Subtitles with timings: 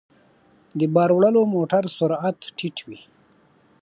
[0.79, 3.01] د بار وړلو موټر سرعت ټيټ وي.